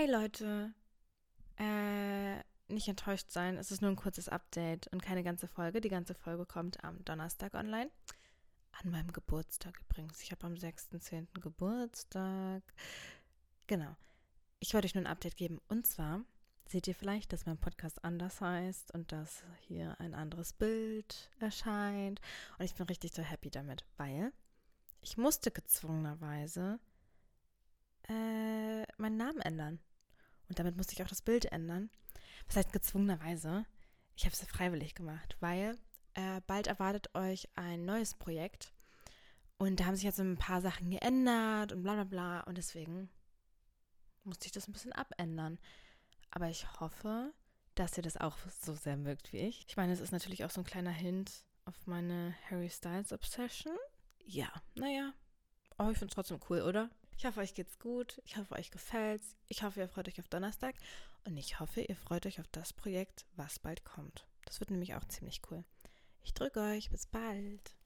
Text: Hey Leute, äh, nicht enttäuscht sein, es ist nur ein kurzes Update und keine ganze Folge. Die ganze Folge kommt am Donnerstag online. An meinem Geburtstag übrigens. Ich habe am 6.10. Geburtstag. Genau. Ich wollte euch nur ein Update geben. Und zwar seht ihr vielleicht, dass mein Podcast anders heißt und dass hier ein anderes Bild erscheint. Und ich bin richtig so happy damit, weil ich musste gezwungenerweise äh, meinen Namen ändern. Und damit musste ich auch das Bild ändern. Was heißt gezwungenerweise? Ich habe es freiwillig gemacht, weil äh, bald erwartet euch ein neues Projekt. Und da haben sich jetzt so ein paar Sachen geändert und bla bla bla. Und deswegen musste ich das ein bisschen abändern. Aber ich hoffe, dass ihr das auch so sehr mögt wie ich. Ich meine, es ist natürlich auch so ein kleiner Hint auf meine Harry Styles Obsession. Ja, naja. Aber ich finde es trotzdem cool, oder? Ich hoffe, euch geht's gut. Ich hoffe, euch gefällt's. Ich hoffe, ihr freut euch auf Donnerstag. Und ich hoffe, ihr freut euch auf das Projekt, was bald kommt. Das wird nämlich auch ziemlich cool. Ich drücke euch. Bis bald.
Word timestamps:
Hey 0.00 0.10
Leute, 0.10 0.72
äh, 1.58 2.38
nicht 2.72 2.88
enttäuscht 2.88 3.30
sein, 3.30 3.58
es 3.58 3.70
ist 3.70 3.82
nur 3.82 3.90
ein 3.90 3.96
kurzes 3.96 4.30
Update 4.30 4.86
und 4.86 5.02
keine 5.02 5.22
ganze 5.22 5.46
Folge. 5.46 5.82
Die 5.82 5.90
ganze 5.90 6.14
Folge 6.14 6.46
kommt 6.46 6.82
am 6.82 7.04
Donnerstag 7.04 7.52
online. 7.52 7.90
An 8.82 8.90
meinem 8.92 9.12
Geburtstag 9.12 9.78
übrigens. 9.78 10.22
Ich 10.22 10.32
habe 10.32 10.46
am 10.46 10.54
6.10. 10.54 11.38
Geburtstag. 11.42 12.62
Genau. 13.66 13.94
Ich 14.58 14.72
wollte 14.72 14.86
euch 14.86 14.94
nur 14.94 15.04
ein 15.04 15.12
Update 15.12 15.36
geben. 15.36 15.60
Und 15.68 15.86
zwar 15.86 16.24
seht 16.66 16.88
ihr 16.88 16.94
vielleicht, 16.94 17.34
dass 17.34 17.44
mein 17.44 17.58
Podcast 17.58 18.02
anders 18.02 18.40
heißt 18.40 18.94
und 18.94 19.12
dass 19.12 19.44
hier 19.68 20.00
ein 20.00 20.14
anderes 20.14 20.54
Bild 20.54 21.30
erscheint. 21.40 22.22
Und 22.58 22.64
ich 22.64 22.74
bin 22.74 22.86
richtig 22.86 23.12
so 23.12 23.20
happy 23.20 23.50
damit, 23.50 23.84
weil 23.98 24.32
ich 25.02 25.18
musste 25.18 25.50
gezwungenerweise 25.50 26.80
äh, 28.08 28.86
meinen 28.96 29.18
Namen 29.18 29.42
ändern. 29.42 29.78
Und 30.50 30.58
damit 30.58 30.76
musste 30.76 30.92
ich 30.92 31.02
auch 31.02 31.08
das 31.08 31.22
Bild 31.22 31.46
ändern. 31.46 31.90
Was 32.46 32.56
heißt 32.56 32.72
gezwungenerweise? 32.72 33.64
Ich 34.16 34.24
habe 34.24 34.34
es 34.34 34.44
freiwillig 34.44 34.96
gemacht, 34.96 35.36
weil 35.38 35.78
äh, 36.14 36.40
bald 36.48 36.66
erwartet 36.66 37.14
euch 37.14 37.48
ein 37.54 37.84
neues 37.84 38.14
Projekt. 38.14 38.74
Und 39.58 39.78
da 39.78 39.84
haben 39.84 39.94
sich 39.94 40.02
jetzt 40.02 40.16
so 40.16 40.24
ein 40.24 40.38
paar 40.38 40.60
Sachen 40.60 40.90
geändert 40.90 41.70
und 41.70 41.84
bla 41.84 41.94
bla 41.94 42.04
bla. 42.04 42.40
Und 42.40 42.58
deswegen 42.58 43.08
musste 44.24 44.46
ich 44.46 44.52
das 44.52 44.66
ein 44.66 44.72
bisschen 44.72 44.92
abändern. 44.92 45.60
Aber 46.32 46.48
ich 46.50 46.66
hoffe, 46.80 47.32
dass 47.76 47.96
ihr 47.96 48.02
das 48.02 48.16
auch 48.16 48.36
so 48.60 48.74
sehr 48.74 48.96
mögt 48.96 49.32
wie 49.32 49.38
ich. 49.38 49.66
Ich 49.68 49.76
meine, 49.76 49.92
es 49.92 50.00
ist 50.00 50.10
natürlich 50.10 50.44
auch 50.44 50.50
so 50.50 50.62
ein 50.62 50.66
kleiner 50.66 50.90
Hint 50.90 51.44
auf 51.64 51.86
meine 51.86 52.34
Harry 52.50 52.70
Styles 52.70 53.12
Obsession. 53.12 53.76
Ja, 54.24 54.50
naja. 54.74 55.12
Aber 55.76 55.92
ich 55.92 55.98
finde 55.98 56.10
es 56.10 56.14
trotzdem 56.16 56.40
cool, 56.50 56.62
oder? 56.62 56.90
Ich 57.20 57.26
hoffe, 57.26 57.40
euch 57.40 57.52
geht's 57.52 57.78
gut. 57.78 58.22
Ich 58.24 58.38
hoffe, 58.38 58.54
euch 58.54 58.70
gefällt's. 58.70 59.36
Ich 59.46 59.62
hoffe, 59.62 59.80
ihr 59.80 59.88
freut 59.90 60.08
euch 60.08 60.18
auf 60.20 60.28
Donnerstag. 60.28 60.74
Und 61.26 61.36
ich 61.36 61.60
hoffe, 61.60 61.82
ihr 61.82 61.94
freut 61.94 62.24
euch 62.24 62.40
auf 62.40 62.48
das 62.50 62.72
Projekt, 62.72 63.26
was 63.36 63.58
bald 63.58 63.84
kommt. 63.84 64.26
Das 64.46 64.58
wird 64.58 64.70
nämlich 64.70 64.94
auch 64.94 65.04
ziemlich 65.04 65.42
cool. 65.50 65.62
Ich 66.22 66.32
drücke 66.32 66.60
euch. 66.60 66.88
Bis 66.88 67.04
bald. 67.04 67.74